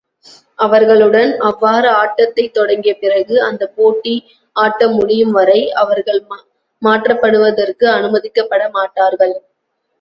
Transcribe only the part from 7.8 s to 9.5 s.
அனுமதிக்கப்பட மாட்டார்கள்.